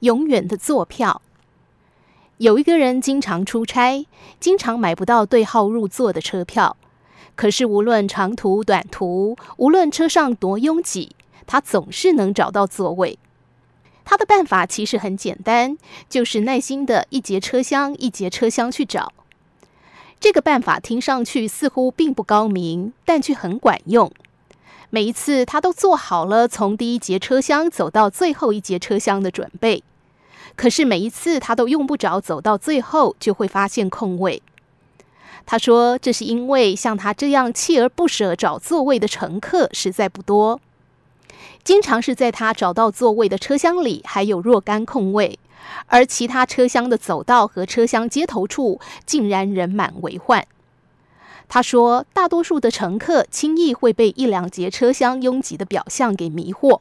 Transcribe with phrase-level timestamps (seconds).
[0.00, 1.22] 永远的坐票。
[2.38, 4.06] 有一个人经常出差，
[4.38, 6.76] 经常买不到对号入座的车票。
[7.34, 11.14] 可是无论长途短途，无论车上多拥挤，
[11.46, 13.18] 他总是能找到座位。
[14.04, 15.76] 他的办法其实很简单，
[16.08, 19.12] 就是耐心的一节车厢一节车厢去找。
[20.20, 24.10] 这个办法听上去似乎并不高明，但却很管用。
[24.90, 29.82] 每一次他都做好了从第一节车厢走到最后一节车厢的准备，
[30.54, 34.42] 可是每一次他都用不着走到最后就会发现空位。
[35.44, 40.60] 他说：“这是因为像他这样锲而不舍找座位的乘客实在不多，
[41.62, 45.38] 经常是在他找到座位的车厢里还有若干空位。”
[45.86, 50.46] 而其他车厢的走道和车厢接头处竟然人满为患。
[51.48, 56.80] 他说，大多数的乘客轻易会被一两节车厢拥挤的表象给迷惑，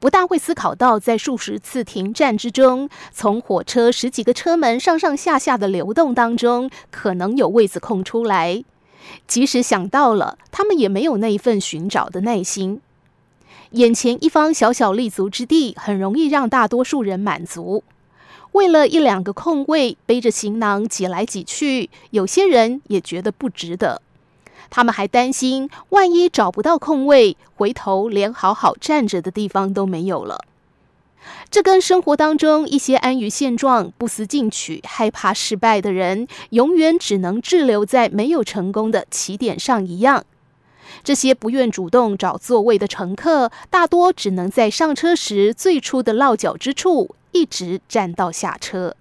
[0.00, 8.64] 不大会思考到在数十次停站之中，从火车十几个车门上上下下的流动当中，可能有位子空出来。
[9.26, 12.80] 即使想到了，他们也没有那一份寻找的耐心。
[13.70, 17.82] 眼前一方小小立足之地，很容易让大多数人满足。
[18.52, 24.02] 为了一两个空位，背着行囊挤来挤去，有些人也觉得不值得。
[24.68, 30.44] 他们还担心，万一找不到空位，回头连好好站着的地方都没有了。
[31.50, 40.24] 这跟生活当中一些安于现状、不思进取、害怕失败的人，永远只能滞留在没有成功的起点上一样。
[41.04, 47.14] 这些不愿主动找座位的乘客，大多只能在上车时最初的落脚之处。
[47.32, 48.96] 一直站到下车。